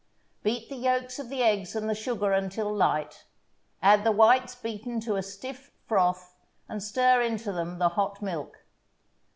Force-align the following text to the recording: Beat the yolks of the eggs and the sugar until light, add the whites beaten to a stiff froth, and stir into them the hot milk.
Beat 0.41 0.67
the 0.67 0.77
yolks 0.77 1.19
of 1.19 1.29
the 1.29 1.43
eggs 1.43 1.75
and 1.75 1.87
the 1.87 1.93
sugar 1.93 2.31
until 2.33 2.73
light, 2.73 3.25
add 3.83 4.03
the 4.03 4.11
whites 4.11 4.55
beaten 4.55 4.99
to 5.01 5.15
a 5.15 5.21
stiff 5.21 5.69
froth, 5.85 6.33
and 6.67 6.81
stir 6.81 7.21
into 7.21 7.51
them 7.51 7.77
the 7.77 7.89
hot 7.89 8.19
milk. 8.19 8.65